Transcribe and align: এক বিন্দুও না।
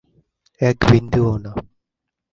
এক 0.61 0.77
বিন্দুও 0.89 1.33
না। 1.43 1.51